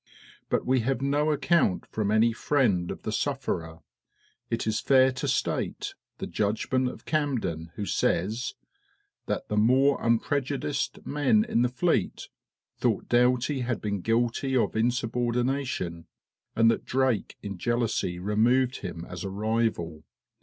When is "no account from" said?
1.03-2.09